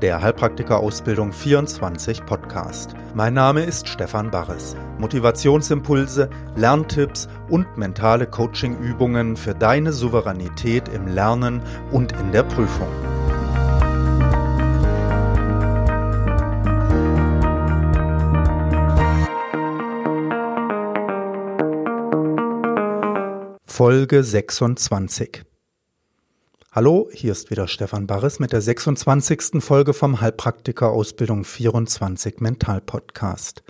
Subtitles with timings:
[0.00, 2.94] der Heilpraktiker-Ausbildung 24 Podcast.
[3.14, 4.76] Mein Name ist Stefan Barres.
[4.98, 12.88] Motivationsimpulse, Lerntipps und mentale Coachingübungen für deine Souveränität im Lernen und in der Prüfung.
[23.64, 25.44] Folge 26
[26.76, 29.64] Hallo, hier ist wieder Stefan Barres mit der 26.
[29.64, 33.62] Folge vom Heilpraktiker Ausbildung 24 Mental Podcast.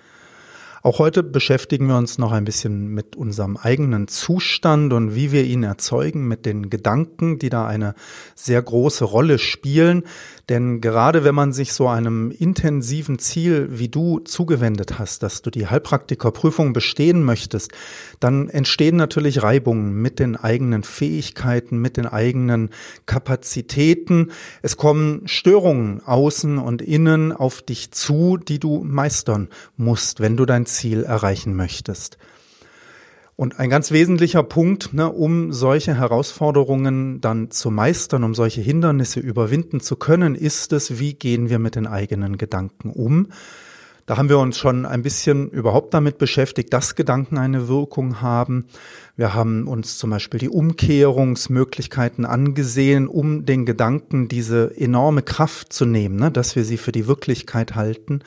[0.82, 5.44] Auch heute beschäftigen wir uns noch ein bisschen mit unserem eigenen Zustand und wie wir
[5.44, 7.94] ihn erzeugen, mit den Gedanken, die da eine
[8.34, 10.04] sehr große Rolle spielen.
[10.48, 15.50] Denn gerade wenn man sich so einem intensiven Ziel wie du zugewendet hast, dass du
[15.50, 17.72] die Heilpraktikerprüfung bestehen möchtest,
[18.20, 22.70] dann entstehen natürlich Reibungen mit den eigenen Fähigkeiten, mit den eigenen
[23.06, 24.30] Kapazitäten.
[24.62, 30.44] Es kommen Störungen außen und innen auf dich zu, die du meistern musst, wenn du
[30.44, 32.18] dein Ziel erreichen möchtest.
[33.36, 39.20] Und ein ganz wesentlicher Punkt, ne, um solche Herausforderungen dann zu meistern, um solche Hindernisse
[39.20, 43.28] überwinden zu können, ist es, wie gehen wir mit den eigenen Gedanken um.
[44.06, 48.66] Da haben wir uns schon ein bisschen überhaupt damit beschäftigt, dass Gedanken eine Wirkung haben.
[49.16, 55.84] Wir haben uns zum Beispiel die Umkehrungsmöglichkeiten angesehen, um den Gedanken diese enorme Kraft zu
[55.84, 58.20] nehmen, ne, dass wir sie für die Wirklichkeit halten.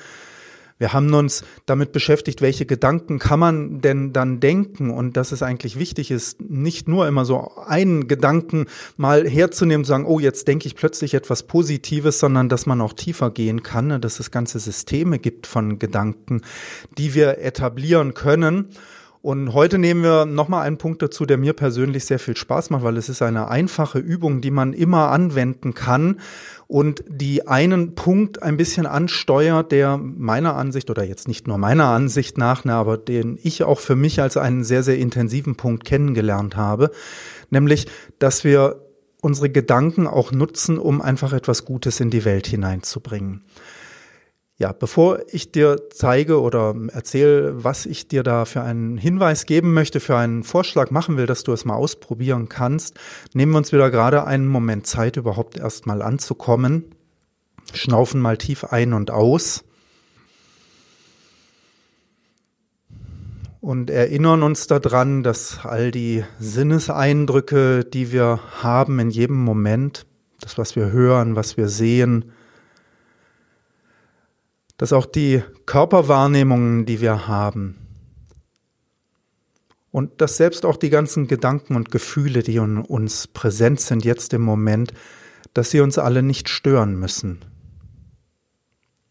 [0.80, 5.44] Wir haben uns damit beschäftigt, welche Gedanken kann man denn dann denken und dass es
[5.44, 10.48] eigentlich wichtig ist, nicht nur immer so einen Gedanken mal herzunehmen und sagen, oh, jetzt
[10.48, 14.32] denke ich plötzlich etwas Positives, sondern dass man auch tiefer gehen kann, ne, dass es
[14.32, 16.44] ganze Systeme gibt von Gedanken,
[16.98, 18.70] die wir etablieren können.
[19.22, 22.84] Und heute nehmen wir nochmal einen Punkt dazu, der mir persönlich sehr viel Spaß macht,
[22.84, 26.22] weil es ist eine einfache Übung, die man immer anwenden kann
[26.67, 31.88] und die einen Punkt ein bisschen ansteuert, der meiner Ansicht oder jetzt nicht nur meiner
[31.88, 35.83] Ansicht nach, ne, aber den ich auch für mich als einen sehr, sehr intensiven Punkt
[35.83, 36.92] kennengelernt habe,
[37.49, 37.88] nämlich,
[38.20, 38.86] dass wir
[39.21, 43.44] unsere Gedanken auch nutzen, um einfach etwas Gutes in die Welt hineinzubringen.
[44.59, 49.73] Ja, bevor ich dir zeige oder erzähle, was ich dir da für einen Hinweis geben
[49.73, 52.99] möchte, für einen Vorschlag machen will, dass du es mal ausprobieren kannst,
[53.33, 56.93] nehmen wir uns wieder gerade einen Moment Zeit, überhaupt erst mal anzukommen.
[57.73, 59.64] Schnaufen mal tief ein und aus.
[63.61, 70.05] Und erinnern uns daran, dass all die Sinneseindrücke, die wir haben in jedem Moment,
[70.41, 72.33] das, was wir hören, was wir sehen,
[74.80, 77.76] dass auch die Körperwahrnehmungen, die wir haben,
[79.92, 84.34] und dass selbst auch die ganzen Gedanken und Gefühle, die in uns präsent sind jetzt
[84.34, 84.94] im Moment,
[85.54, 87.39] dass sie uns alle nicht stören müssen.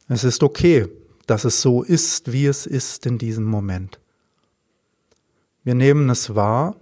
[0.08, 0.88] Es ist okay,
[1.26, 4.00] dass es so ist, wie es ist in diesem Moment.
[5.64, 6.76] Wir nehmen es wahr.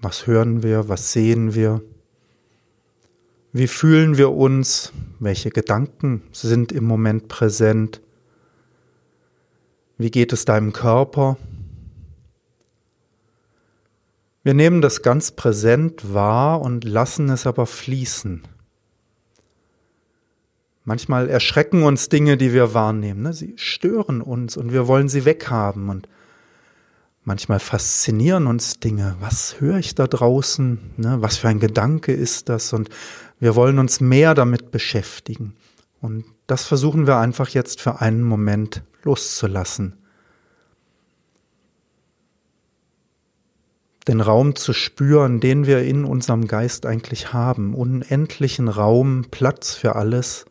[0.00, 0.90] Was hören wir?
[0.90, 1.80] Was sehen wir?
[3.56, 4.92] Wie fühlen wir uns?
[5.18, 8.02] Welche Gedanken sind im Moment präsent?
[9.96, 11.38] Wie geht es deinem Körper?
[14.42, 18.42] Wir nehmen das ganz präsent wahr und lassen es aber fließen.
[20.84, 23.22] Manchmal erschrecken uns Dinge, die wir wahrnehmen.
[23.22, 23.32] Ne?
[23.32, 25.88] Sie stören uns und wir wollen sie weghaben.
[25.88, 26.10] Und
[27.24, 29.16] manchmal faszinieren uns Dinge.
[29.20, 30.78] Was höre ich da draußen?
[30.98, 31.22] Ne?
[31.22, 32.74] Was für ein Gedanke ist das?
[32.74, 32.90] Und
[33.38, 35.54] wir wollen uns mehr damit beschäftigen.
[36.00, 39.98] Und das versuchen wir einfach jetzt für einen Moment loszulassen.
[44.08, 47.74] Den Raum zu spüren, den wir in unserem Geist eigentlich haben.
[47.74, 50.46] Unendlichen Raum, Platz für alles.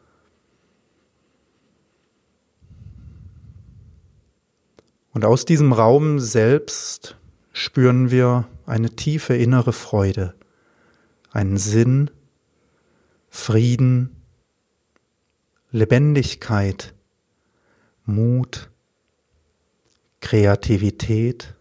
[5.13, 7.17] Und aus diesem Raum selbst
[7.53, 10.33] spüren wir eine tiefe innere Freude,
[11.31, 12.11] einen Sinn,
[13.37, 14.15] Frieden,
[15.69, 16.95] Lebendigkeit,
[18.05, 18.71] Mut,
[20.21, 21.53] Kreativität,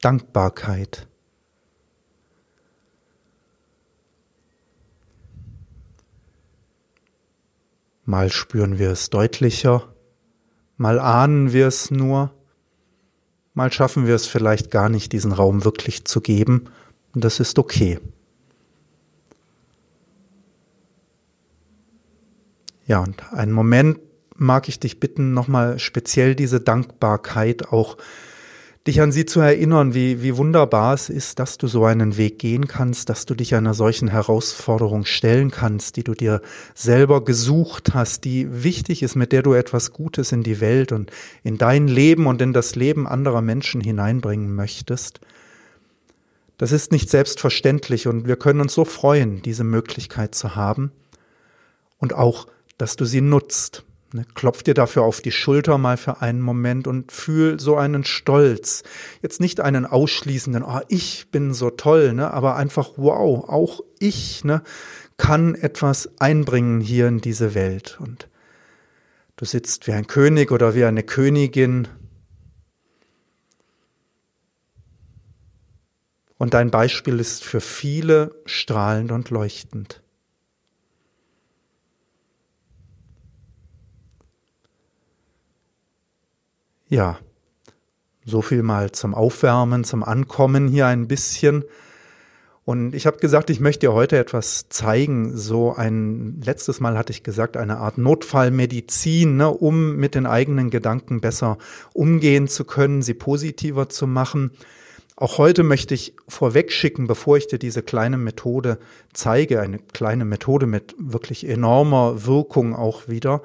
[0.00, 1.06] Dankbarkeit.
[8.06, 9.94] Mal spüren wir es deutlicher,
[10.78, 12.34] mal ahnen wir es nur,
[13.52, 16.70] mal schaffen wir es vielleicht gar nicht, diesen Raum wirklich zu geben,
[17.14, 18.00] und das ist okay.
[22.86, 23.98] Ja, und einen Moment
[24.36, 27.96] mag ich dich bitten, nochmal speziell diese Dankbarkeit auch
[28.86, 32.38] dich an sie zu erinnern, wie, wie wunderbar es ist, dass du so einen Weg
[32.38, 36.40] gehen kannst, dass du dich einer solchen Herausforderung stellen kannst, die du dir
[36.74, 41.10] selber gesucht hast, die wichtig ist, mit der du etwas Gutes in die Welt und
[41.42, 45.20] in dein Leben und in das Leben anderer Menschen hineinbringen möchtest.
[46.58, 50.92] Das ist nicht selbstverständlich und wir können uns so freuen, diese Möglichkeit zu haben
[51.98, 52.46] und auch,
[52.78, 56.86] dass du sie nutzt Ne, klopf dir dafür auf die Schulter mal für einen Moment
[56.86, 58.84] und fühl so einen Stolz.
[59.20, 64.44] Jetzt nicht einen ausschließenden, oh, ich bin so toll, ne, aber einfach, wow, auch ich
[64.44, 64.62] ne,
[65.16, 67.98] kann etwas einbringen hier in diese Welt.
[68.00, 68.28] Und
[69.36, 71.88] du sitzt wie ein König oder wie eine Königin.
[76.38, 80.00] Und dein Beispiel ist für viele strahlend und leuchtend.
[86.88, 87.18] Ja,
[88.24, 91.64] so viel mal zum Aufwärmen, zum Ankommen hier ein bisschen.
[92.64, 95.36] Und ich habe gesagt, ich möchte dir heute etwas zeigen.
[95.36, 100.70] So ein letztes Mal hatte ich gesagt, eine Art Notfallmedizin, ne, um mit den eigenen
[100.70, 101.58] Gedanken besser
[101.92, 104.52] umgehen zu können, sie positiver zu machen.
[105.16, 108.78] Auch heute möchte ich vorwegschicken, bevor ich dir diese kleine Methode
[109.12, 113.42] zeige, eine kleine Methode mit wirklich enormer Wirkung auch wieder,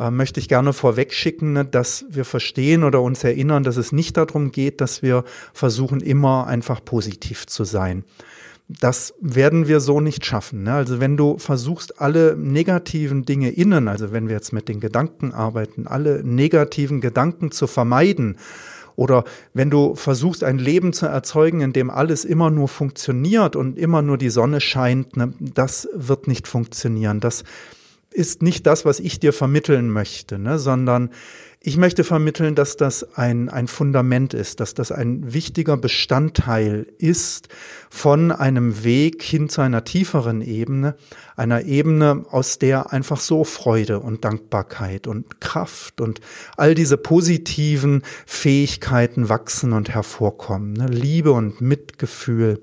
[0.00, 4.16] äh, möchte ich gerne vorwegschicken, ne, dass wir verstehen oder uns erinnern, dass es nicht
[4.16, 8.04] darum geht, dass wir versuchen, immer einfach positiv zu sein.
[8.68, 10.62] Das werden wir so nicht schaffen.
[10.62, 10.72] Ne?
[10.72, 15.32] Also wenn du versuchst, alle negativen Dinge innen, also wenn wir jetzt mit den Gedanken
[15.34, 18.36] arbeiten, alle negativen Gedanken zu vermeiden,
[18.96, 19.24] oder
[19.54, 24.02] wenn du versuchst, ein Leben zu erzeugen, in dem alles immer nur funktioniert und immer
[24.02, 27.18] nur die Sonne scheint, ne, das wird nicht funktionieren.
[27.20, 27.44] Das
[28.12, 31.10] ist nicht das, was ich dir vermitteln möchte, ne, sondern
[31.62, 37.48] ich möchte vermitteln, dass das ein, ein Fundament ist, dass das ein wichtiger Bestandteil ist
[37.90, 40.96] von einem Weg hin zu einer tieferen Ebene,
[41.36, 46.22] einer Ebene, aus der einfach so Freude und Dankbarkeit und Kraft und
[46.56, 50.72] all diese positiven Fähigkeiten wachsen und hervorkommen.
[50.72, 50.86] Ne?
[50.86, 52.62] Liebe und Mitgefühl,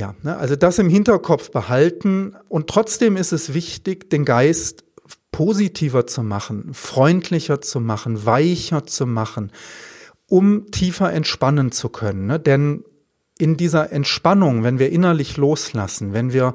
[0.00, 4.82] ja, ne, also das im Hinterkopf behalten und trotzdem ist es wichtig, den Geist
[5.30, 9.52] positiver zu machen, freundlicher zu machen, weicher zu machen,
[10.26, 12.26] um tiefer entspannen zu können.
[12.26, 12.40] Ne?
[12.40, 12.84] Denn
[13.38, 16.54] in dieser Entspannung, wenn wir innerlich loslassen, wenn wir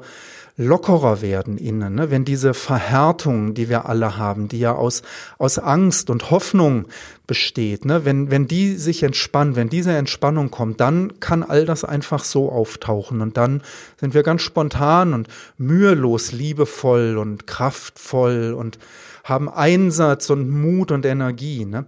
[0.58, 2.10] lockerer werden innen, ne?
[2.10, 5.02] wenn diese Verhärtung, die wir alle haben, die ja aus,
[5.36, 6.86] aus Angst und Hoffnung
[7.26, 8.06] besteht, ne?
[8.06, 12.50] wenn, wenn die sich entspannen, wenn diese Entspannung kommt, dann kann all das einfach so
[12.50, 13.62] auftauchen und dann
[14.00, 18.78] sind wir ganz spontan und mühelos, liebevoll und kraftvoll und
[19.24, 21.66] haben Einsatz und Mut und Energie.
[21.66, 21.84] Ne?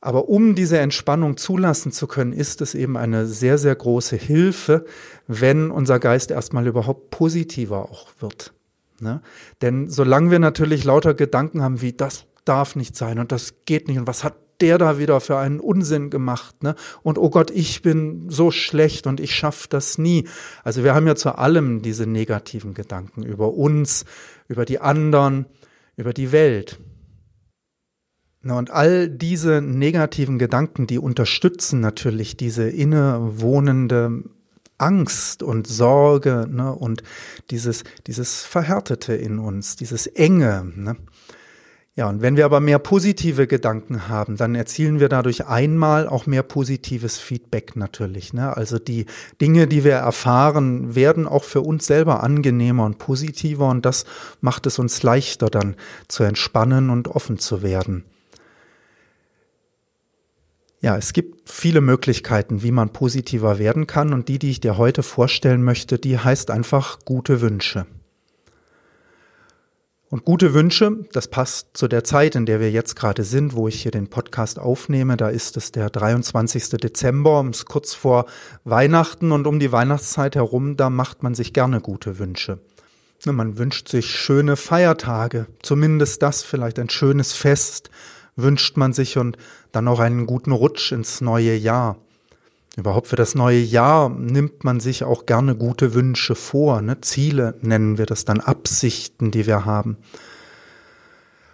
[0.00, 4.84] Aber um diese Entspannung zulassen zu können, ist es eben eine sehr, sehr große Hilfe,
[5.26, 8.52] wenn unser Geist erstmal überhaupt positiver auch wird.
[9.00, 9.20] Ne?
[9.62, 13.88] Denn solange wir natürlich lauter Gedanken haben wie, das darf nicht sein und das geht
[13.88, 16.74] nicht und was hat der da wieder für einen Unsinn gemacht, ne?
[17.02, 20.26] Und oh Gott, ich bin so schlecht und ich schaff das nie.
[20.64, 24.04] Also wir haben ja zu allem diese negativen Gedanken über uns,
[24.48, 25.46] über die anderen,
[25.96, 26.78] über die Welt.
[28.42, 34.22] Und all diese negativen Gedanken, die unterstützen natürlich diese innewohnende
[34.78, 37.02] Angst und Sorge ne, und
[37.50, 40.70] dieses, dieses Verhärtete in uns, dieses Enge.
[40.76, 40.96] Ne.
[41.96, 46.26] Ja, und wenn wir aber mehr positive Gedanken haben, dann erzielen wir dadurch einmal auch
[46.26, 48.34] mehr positives Feedback natürlich.
[48.34, 48.54] Ne?
[48.54, 49.06] Also die
[49.40, 54.04] Dinge, die wir erfahren, werden auch für uns selber angenehmer und positiver und das
[54.42, 55.74] macht es uns leichter dann
[56.06, 58.04] zu entspannen und offen zu werden.
[60.80, 64.76] Ja, es gibt viele Möglichkeiten, wie man positiver werden kann und die, die ich dir
[64.76, 67.86] heute vorstellen möchte, die heißt einfach gute Wünsche.
[70.08, 73.66] Und gute Wünsche, das passt zu der Zeit, in der wir jetzt gerade sind, wo
[73.66, 75.16] ich hier den Podcast aufnehme.
[75.16, 76.68] Da ist es der 23.
[76.70, 78.26] Dezember, es kurz vor
[78.62, 82.60] Weihnachten und um die Weihnachtszeit herum, da macht man sich gerne gute Wünsche.
[83.24, 87.90] Man wünscht sich schöne Feiertage, zumindest das, vielleicht ein schönes Fest,
[88.36, 89.36] wünscht man sich und
[89.76, 91.98] dann auch einen guten Rutsch ins neue Jahr.
[92.76, 96.82] Überhaupt für das neue Jahr nimmt man sich auch gerne gute Wünsche vor.
[96.82, 97.00] Ne?
[97.02, 99.98] Ziele nennen wir das dann, Absichten, die wir haben.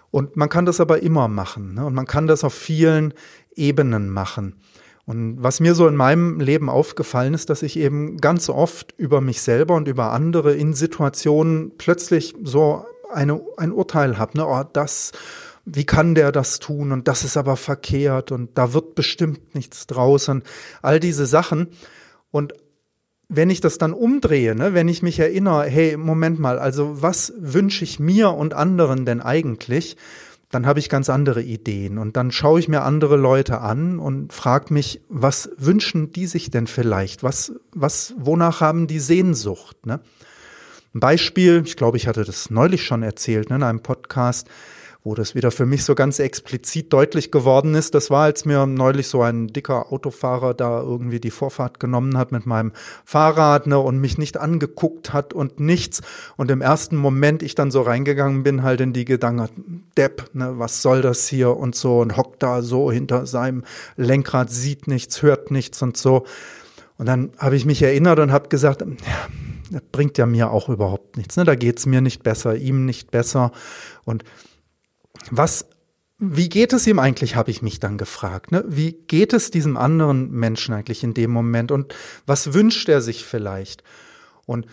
[0.09, 1.75] Und man kann das aber immer machen.
[1.75, 1.85] Ne?
[1.85, 3.13] Und man kann das auf vielen
[3.55, 4.55] Ebenen machen.
[5.05, 9.19] Und was mir so in meinem Leben aufgefallen ist, dass ich eben ganz oft über
[9.19, 14.37] mich selber und über andere in Situationen plötzlich so eine, ein Urteil habe.
[14.37, 14.45] Ne?
[14.47, 15.11] Oh, das
[15.65, 19.87] wie kann der das tun und das ist aber verkehrt und da wird bestimmt nichts
[19.87, 20.43] draus und
[20.81, 21.67] all diese Sachen.
[22.31, 22.53] Und
[23.29, 27.33] wenn ich das dann umdrehe, ne, wenn ich mich erinnere, hey, Moment mal, also was
[27.37, 29.95] wünsche ich mir und anderen denn eigentlich?
[30.51, 34.33] Dann habe ich ganz andere Ideen und dann schaue ich mir andere Leute an und
[34.33, 37.23] frage mich, was wünschen die sich denn vielleicht?
[37.23, 39.87] Was, was, wonach haben die Sehnsucht?
[39.87, 39.99] Ne?
[40.93, 44.47] Ein Beispiel, ich glaube, ich hatte das neulich schon erzählt ne, in einem Podcast
[45.03, 47.93] wo das wieder für mich so ganz explizit deutlich geworden ist.
[47.93, 52.31] Das war, als mir neulich so ein dicker Autofahrer da irgendwie die Vorfahrt genommen hat
[52.31, 52.71] mit meinem
[53.03, 56.01] Fahrrad ne, und mich nicht angeguckt hat und nichts.
[56.37, 60.53] Und im ersten Moment ich dann so reingegangen bin, halt in die Gedanken, Depp, ne,
[60.57, 63.65] was soll das hier und so und hockt da so hinter seinem
[63.97, 66.23] Lenkrad, sieht nichts, hört nichts und so.
[66.97, 68.87] Und dann habe ich mich erinnert und habe gesagt, ja,
[69.69, 71.35] das bringt ja mir auch überhaupt nichts.
[71.35, 71.43] Ne?
[71.43, 73.51] Da geht's mir nicht besser, ihm nicht besser.
[74.05, 74.23] Und
[75.31, 75.67] was,
[76.17, 78.51] wie geht es ihm eigentlich, habe ich mich dann gefragt.
[78.51, 78.63] Ne?
[78.67, 81.93] Wie geht es diesem anderen Menschen eigentlich in dem Moment und
[82.25, 83.83] was wünscht er sich vielleicht?
[84.45, 84.67] Und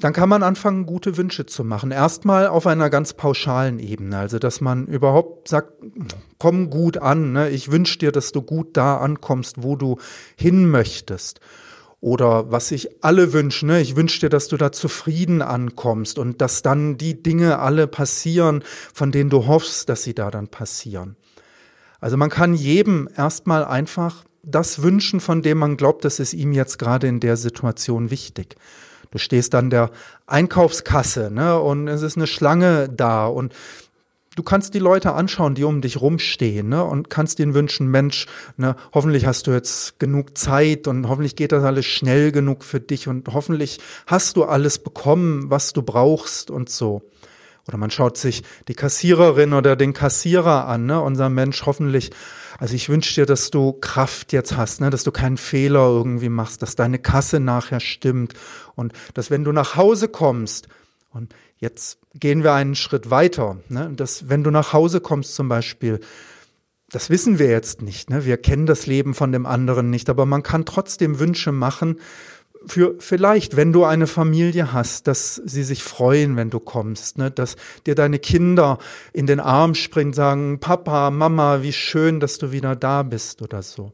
[0.00, 1.90] dann kann man anfangen, gute Wünsche zu machen.
[1.90, 4.16] Erstmal auf einer ganz pauschalen Ebene.
[4.18, 5.72] Also, dass man überhaupt sagt,
[6.38, 7.32] komm gut an.
[7.32, 7.50] Ne?
[7.50, 9.98] Ich wünsche dir, dass du gut da ankommst, wo du
[10.36, 11.40] hin möchtest.
[12.00, 13.80] Oder was sich alle wünschen, ne?
[13.80, 18.64] ich wünsche dir, dass du da zufrieden ankommst und dass dann die Dinge alle passieren,
[18.94, 21.16] von denen du hoffst, dass sie da dann passieren.
[22.00, 26.52] Also man kann jedem erstmal einfach das wünschen, von dem man glaubt, das ist ihm
[26.52, 28.56] jetzt gerade in der Situation wichtig.
[29.10, 29.90] Du stehst an der
[30.26, 33.52] Einkaufskasse ne, und es ist eine Schlange da und
[34.40, 38.26] du kannst die Leute anschauen, die um dich rumstehen, ne, und kannst ihnen wünschen, Mensch,
[38.56, 42.80] ne, hoffentlich hast du jetzt genug Zeit und hoffentlich geht das alles schnell genug für
[42.80, 47.02] dich und hoffentlich hast du alles bekommen, was du brauchst und so.
[47.68, 52.10] Oder man schaut sich die Kassiererin oder den Kassierer an, ne, sagt, Mensch, hoffentlich,
[52.58, 56.30] also ich wünsche dir, dass du Kraft jetzt hast, ne, dass du keinen Fehler irgendwie
[56.30, 58.32] machst, dass deine Kasse nachher stimmt
[58.74, 60.66] und dass wenn du nach Hause kommst,
[61.12, 63.58] und jetzt gehen wir einen Schritt weiter.
[63.68, 63.92] Ne?
[63.94, 66.00] Dass, wenn du nach Hause kommst zum Beispiel,
[66.90, 68.10] das wissen wir jetzt nicht.
[68.10, 68.24] Ne?
[68.24, 71.98] Wir kennen das Leben von dem anderen nicht, aber man kann trotzdem Wünsche machen
[72.66, 77.30] für vielleicht, wenn du eine Familie hast, dass sie sich freuen, wenn du kommst, ne?
[77.30, 78.78] dass dir deine Kinder
[79.12, 83.62] in den Arm springen, sagen, Papa, Mama, wie schön, dass du wieder da bist oder
[83.62, 83.92] so.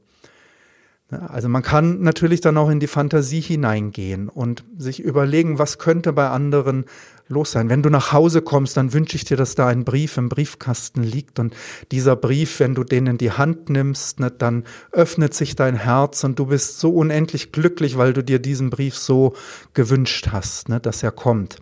[1.11, 6.13] Also man kann natürlich dann auch in die Fantasie hineingehen und sich überlegen, was könnte
[6.13, 6.85] bei anderen
[7.28, 7.68] los sein.
[7.68, 11.02] Wenn du nach Hause kommst, dann wünsche ich dir, dass da ein Brief im Briefkasten
[11.02, 11.54] liegt und
[11.90, 16.23] dieser Brief, wenn du den in die Hand nimmst, ne, dann öffnet sich dein Herz
[16.25, 19.35] und du bist so unendlich glücklich, weil du dir diesen Brief so
[19.75, 21.59] gewünscht hast, ne, dass er kommt.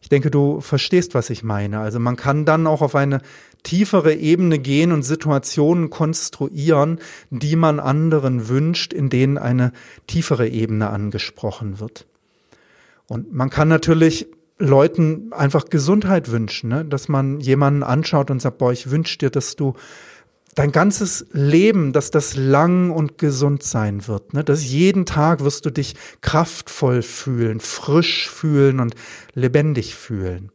[0.00, 1.80] Ich denke, du verstehst, was ich meine.
[1.80, 3.22] Also man kann dann auch auf eine
[3.62, 9.72] tiefere Ebene gehen und Situationen konstruieren, die man anderen wünscht, in denen eine
[10.06, 12.06] tiefere Ebene angesprochen wird.
[13.08, 16.84] Und man kann natürlich Leuten einfach Gesundheit wünschen, ne?
[16.84, 19.74] dass man jemanden anschaut und sagt, boah, ich wünsche dir, dass du
[20.54, 24.44] dein ganzes Leben, dass das lang und gesund sein wird, ne?
[24.44, 28.94] dass jeden Tag wirst du dich kraftvoll fühlen, frisch fühlen und
[29.34, 30.50] lebendig fühlen.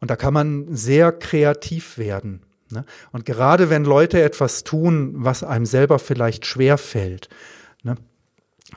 [0.00, 2.40] Und da kann man sehr kreativ werden.
[2.70, 2.84] Ne?
[3.12, 7.28] Und gerade wenn Leute etwas tun, was einem selber vielleicht schwer fällt,
[7.82, 7.96] ne?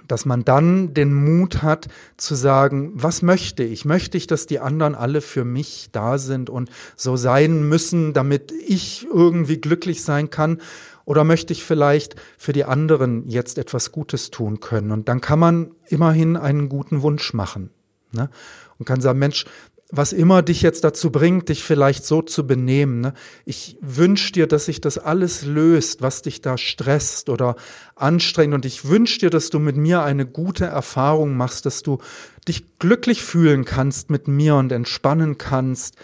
[0.07, 1.87] Dass man dann den Mut hat
[2.17, 3.85] zu sagen, was möchte ich?
[3.85, 8.51] Möchte ich, dass die anderen alle für mich da sind und so sein müssen, damit
[8.51, 10.61] ich irgendwie glücklich sein kann?
[11.05, 14.91] Oder möchte ich vielleicht für die anderen jetzt etwas Gutes tun können?
[14.91, 17.69] Und dann kann man immerhin einen guten Wunsch machen.
[18.11, 18.29] Ne?
[18.77, 19.45] Und kann sagen, Mensch,
[19.89, 22.99] was immer dich jetzt dazu bringt, dich vielleicht so zu benehmen.
[22.99, 23.13] Ne?
[23.45, 27.55] Ich wünsche dir, dass sich das alles löst, was dich da stresst oder
[27.95, 28.53] anstrengt.
[28.53, 31.99] Und ich wünsche dir, dass du mit mir eine gute Erfahrung machst, dass du
[32.47, 35.95] dich glücklich fühlen kannst mit mir und entspannen kannst.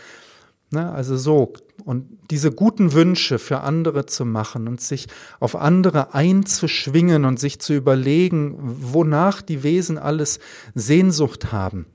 [0.71, 0.89] Ne?
[0.89, 1.51] Also so.
[1.83, 5.07] Und diese guten Wünsche für andere zu machen und sich
[5.41, 10.39] auf andere einzuschwingen und sich zu überlegen, wonach die Wesen alles
[10.73, 11.85] Sehnsucht haben.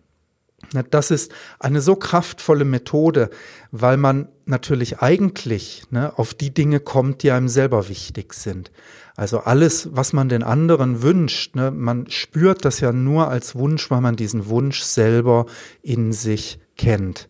[0.90, 3.30] Das ist eine so kraftvolle Methode,
[3.70, 8.70] weil man natürlich eigentlich ne, auf die Dinge kommt, die einem selber wichtig sind.
[9.16, 13.90] Also alles, was man den anderen wünscht, ne, man spürt das ja nur als Wunsch,
[13.90, 15.46] weil man diesen Wunsch selber
[15.82, 17.28] in sich kennt.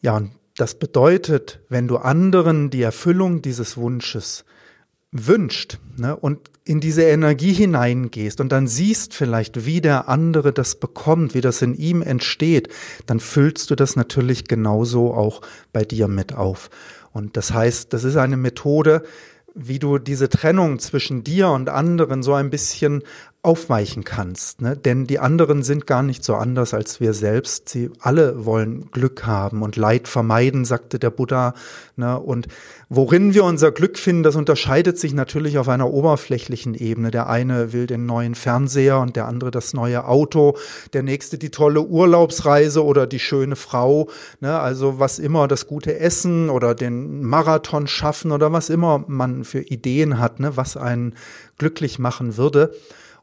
[0.00, 4.44] Ja, und das bedeutet, wenn du anderen die Erfüllung dieses Wunsches
[5.10, 10.74] wünscht ne, und in diese Energie hineingehst und dann siehst vielleicht, wie der andere das
[10.74, 12.68] bekommt, wie das in ihm entsteht,
[13.06, 15.40] dann füllst du das natürlich genauso auch
[15.72, 16.68] bei dir mit auf.
[17.12, 19.02] Und das heißt, das ist eine Methode,
[19.54, 23.02] wie du diese Trennung zwischen dir und anderen so ein bisschen
[23.42, 24.62] aufweichen kannst.
[24.62, 24.76] Ne?
[24.76, 27.68] Denn die anderen sind gar nicht so anders als wir selbst.
[27.68, 31.54] Sie alle wollen Glück haben und Leid vermeiden, sagte der Buddha.
[31.94, 32.18] Ne?
[32.18, 32.48] Und
[32.88, 37.12] worin wir unser Glück finden, das unterscheidet sich natürlich auf einer oberflächlichen Ebene.
[37.12, 40.56] Der eine will den neuen Fernseher und der andere das neue Auto,
[40.92, 44.10] der nächste die tolle Urlaubsreise oder die schöne Frau.
[44.40, 44.58] Ne?
[44.58, 49.60] Also was immer das gute Essen oder den Marathon schaffen oder was immer man für
[49.60, 50.56] Ideen hat, ne?
[50.56, 51.14] was einen
[51.56, 52.74] glücklich machen würde.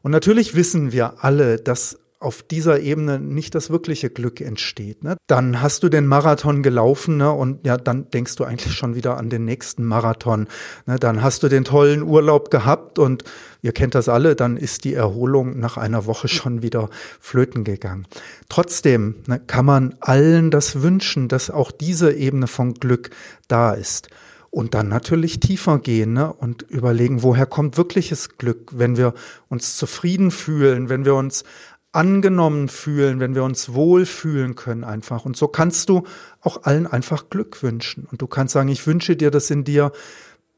[0.06, 5.02] Und natürlich wissen wir alle, dass auf dieser Ebene nicht das wirkliche Glück entsteht.
[5.02, 5.16] Ne?
[5.26, 7.32] Dann hast du den Marathon gelaufen ne?
[7.32, 10.46] und ja, dann denkst du eigentlich schon wieder an den nächsten Marathon.
[10.86, 11.00] Ne?
[11.00, 13.24] Dann hast du den tollen Urlaub gehabt und
[13.62, 18.06] ihr kennt das alle, dann ist die Erholung nach einer Woche schon wieder flöten gegangen.
[18.48, 23.10] Trotzdem ne, kann man allen das wünschen, dass auch diese Ebene von Glück
[23.48, 24.08] da ist.
[24.56, 26.32] Und dann natürlich tiefer gehen ne?
[26.32, 29.12] und überlegen, woher kommt wirkliches Glück, wenn wir
[29.50, 31.44] uns zufrieden fühlen, wenn wir uns
[31.92, 35.26] angenommen fühlen, wenn wir uns wohl fühlen können einfach.
[35.26, 36.04] Und so kannst du
[36.40, 38.08] auch allen einfach Glück wünschen.
[38.10, 39.92] Und du kannst sagen, ich wünsche dir, dass in dir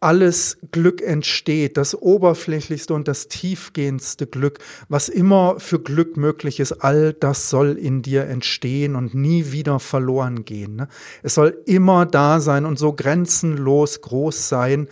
[0.01, 6.73] alles Glück entsteht, das oberflächlichste und das tiefgehendste Glück, was immer für Glück möglich ist,
[6.73, 10.77] all das soll in dir entstehen und nie wieder verloren gehen.
[10.77, 10.89] Ne?
[11.23, 14.89] Es soll immer da sein und so grenzenlos groß sein.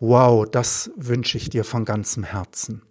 [0.00, 2.82] Wow, das wünsche ich dir von ganzem Herzen.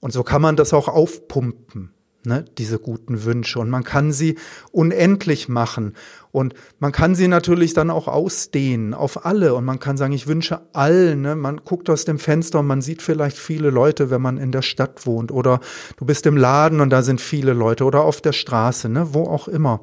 [0.00, 1.92] Und so kann man das auch aufpumpen
[2.24, 3.58] ne, diese guten Wünsche.
[3.58, 4.36] Und man kann sie
[4.72, 5.94] unendlich machen.
[6.32, 9.54] Und man kann sie natürlich dann auch ausdehnen auf alle.
[9.54, 11.22] Und man kann sagen, ich wünsche allen.
[11.22, 11.36] Ne?
[11.36, 14.62] Man guckt aus dem Fenster und man sieht vielleicht viele Leute, wenn man in der
[14.62, 15.32] Stadt wohnt.
[15.32, 15.60] Oder
[15.96, 17.84] du bist im Laden und da sind viele Leute.
[17.84, 19.14] Oder auf der Straße, ne?
[19.14, 19.80] wo auch immer.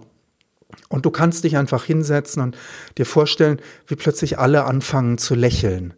[0.89, 2.57] Und du kannst dich einfach hinsetzen und
[2.97, 5.93] dir vorstellen, wie plötzlich alle anfangen zu lächeln.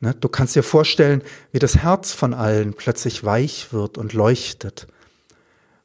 [0.00, 0.14] Ne?
[0.18, 4.88] Du kannst dir vorstellen, wie das Herz von allen plötzlich weich wird und leuchtet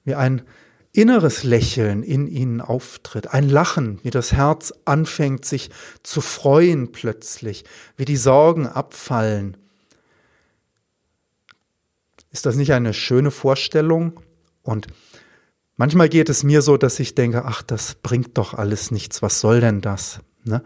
[0.03, 0.43] wie ein
[0.91, 5.69] inneres Lächeln in ihnen auftritt, ein Lachen, wie das Herz anfängt sich
[6.03, 7.63] zu freuen plötzlich,
[7.95, 9.57] wie die Sorgen abfallen.
[12.31, 14.19] Ist das nicht eine schöne Vorstellung?
[14.63, 14.87] Und
[15.77, 19.39] manchmal geht es mir so, dass ich denke, ach, das bringt doch alles nichts, was
[19.39, 20.19] soll denn das?
[20.43, 20.63] Ne?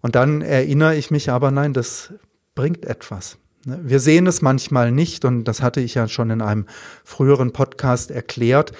[0.00, 2.12] Und dann erinnere ich mich aber, nein, das
[2.54, 3.38] bringt etwas.
[3.64, 6.66] Ne, wir sehen es manchmal nicht und das hatte ich ja schon in einem
[7.04, 8.72] früheren Podcast erklärt.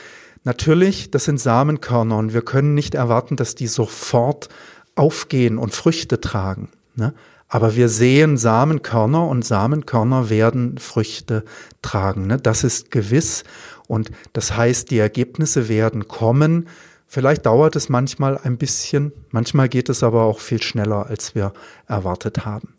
[0.44, 4.48] Natürlich, das sind Samenkörner und wir können nicht erwarten, dass die sofort
[4.96, 6.68] aufgehen und Früchte tragen.
[6.96, 7.14] Ne?
[7.48, 11.44] Aber wir sehen Samenkörner und Samenkörner werden Früchte
[11.80, 12.26] tragen.
[12.26, 12.38] Ne?
[12.38, 13.44] Das ist gewiss
[13.86, 16.68] und das heißt, die Ergebnisse werden kommen.
[17.06, 21.52] Vielleicht dauert es manchmal ein bisschen, manchmal geht es aber auch viel schneller, als wir
[21.86, 22.71] erwartet haben.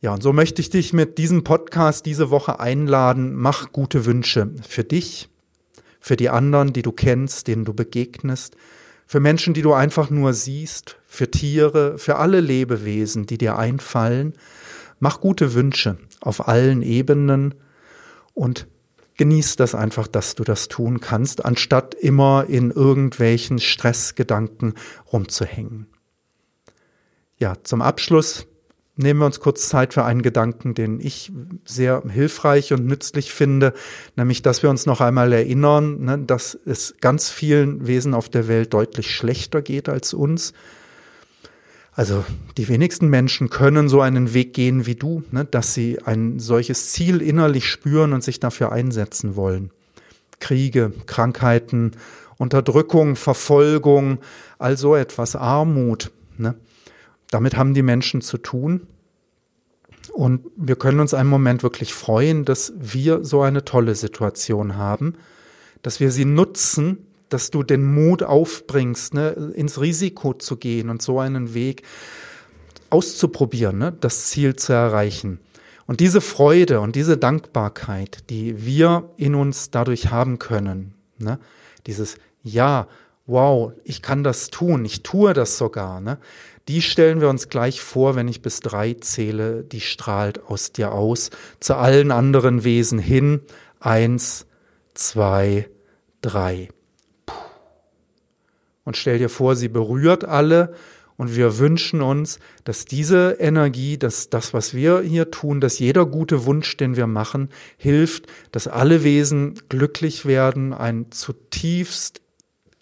[0.00, 3.34] Ja, und so möchte ich dich mit diesem Podcast diese Woche einladen.
[3.34, 5.30] Mach gute Wünsche für dich,
[6.00, 8.56] für die anderen, die du kennst, denen du begegnest,
[9.06, 14.34] für Menschen, die du einfach nur siehst, für Tiere, für alle Lebewesen, die dir einfallen.
[14.98, 17.54] Mach gute Wünsche auf allen Ebenen
[18.34, 18.66] und
[19.16, 24.74] genieß das einfach, dass du das tun kannst, anstatt immer in irgendwelchen Stressgedanken
[25.10, 25.86] rumzuhängen.
[27.38, 28.46] Ja, zum Abschluss
[28.96, 31.30] nehmen wir uns kurz Zeit für einen Gedanken, den ich
[31.64, 33.74] sehr hilfreich und nützlich finde,
[34.16, 38.48] nämlich, dass wir uns noch einmal erinnern, ne, dass es ganz vielen Wesen auf der
[38.48, 40.54] Welt deutlich schlechter geht als uns.
[41.92, 42.24] Also
[42.58, 46.92] die wenigsten Menschen können so einen Weg gehen wie du, ne, dass sie ein solches
[46.92, 49.70] Ziel innerlich spüren und sich dafür einsetzen wollen.
[50.40, 51.92] Kriege, Krankheiten,
[52.38, 54.18] Unterdrückung, Verfolgung,
[54.58, 56.10] all so etwas, Armut.
[56.36, 56.54] Ne?
[57.30, 58.86] Damit haben die Menschen zu tun.
[60.12, 65.14] Und wir können uns einen Moment wirklich freuen, dass wir so eine tolle Situation haben,
[65.82, 71.02] dass wir sie nutzen, dass du den Mut aufbringst, ne, ins Risiko zu gehen und
[71.02, 71.82] so einen Weg
[72.90, 75.40] auszuprobieren, ne, das Ziel zu erreichen.
[75.86, 81.38] Und diese Freude und diese Dankbarkeit, die wir in uns dadurch haben können, ne,
[81.86, 82.86] dieses Ja,
[83.26, 86.18] wow, ich kann das tun, ich tue das sogar, ne,
[86.68, 90.92] die stellen wir uns gleich vor, wenn ich bis drei zähle, die strahlt aus dir
[90.92, 93.40] aus, zu allen anderen Wesen hin.
[93.78, 94.46] Eins,
[94.94, 95.68] zwei,
[96.22, 96.68] drei.
[98.84, 100.74] Und stell dir vor, sie berührt alle
[101.16, 106.04] und wir wünschen uns, dass diese Energie, dass das, was wir hier tun, dass jeder
[106.04, 112.20] gute Wunsch, den wir machen, hilft, dass alle Wesen glücklich werden, ein zutiefst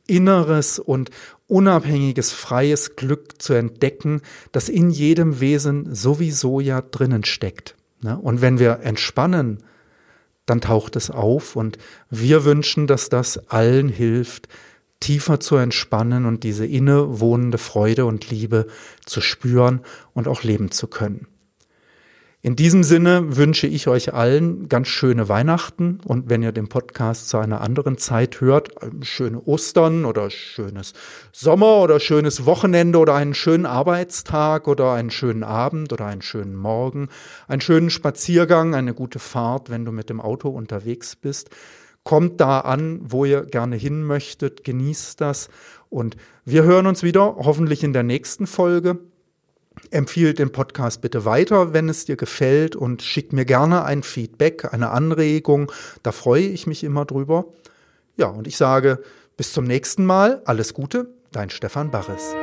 [0.07, 1.11] inneres und
[1.47, 7.77] unabhängiges, freies Glück zu entdecken, das in jedem Wesen sowieso ja drinnen steckt.
[8.01, 8.19] Ne?
[8.19, 9.63] Und wenn wir entspannen,
[10.47, 11.79] dann taucht es auf und
[12.11, 14.49] wir wünschen, dass das allen hilft,
[15.01, 18.67] tiefer zu entspannen und diese innewohnende Freude und Liebe
[19.05, 19.81] zu spüren
[20.13, 21.27] und auch leben zu können.
[22.45, 27.31] In diesem Sinne wünsche ich euch allen ganz schöne Weihnachten und wenn ihr den Podcast
[27.31, 28.69] zu einer anderen Zeit hört,
[29.01, 30.93] schöne Ostern oder schönes
[31.33, 36.55] Sommer oder schönes Wochenende oder einen schönen Arbeitstag oder einen schönen Abend oder einen schönen
[36.55, 37.09] Morgen,
[37.49, 41.49] einen schönen Spaziergang, eine gute Fahrt, wenn du mit dem Auto unterwegs bist.
[42.03, 45.49] Kommt da an, wo ihr gerne hin möchtet, genießt das
[45.89, 48.99] und wir hören uns wieder, hoffentlich in der nächsten Folge.
[49.95, 54.75] Empfiehl den Podcast bitte weiter, wenn es dir gefällt und schick mir gerne ein Feedback,
[54.75, 55.71] eine Anregung.
[56.03, 57.45] Da freue ich mich immer drüber.
[58.17, 58.99] Ja, und ich sage
[59.37, 60.43] bis zum nächsten Mal.
[60.47, 62.35] Alles Gute, dein Stefan Barres.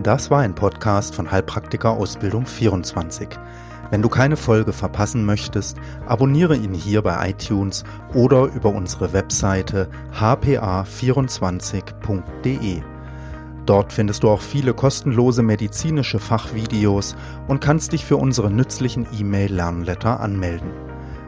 [0.00, 3.30] Das war ein Podcast von Heilpraktiker Ausbildung 24.
[3.90, 7.82] Wenn du keine Folge verpassen möchtest, abonniere ihn hier bei iTunes
[8.14, 12.91] oder über unsere Webseite hpa24.de.
[13.66, 17.14] Dort findest du auch viele kostenlose medizinische Fachvideos
[17.46, 20.70] und kannst dich für unsere nützlichen E-Mail-Lernletter anmelden.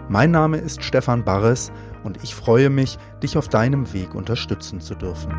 [0.09, 4.95] Mein Name ist Stefan Barres und ich freue mich, dich auf deinem Weg unterstützen zu
[4.95, 5.33] dürfen.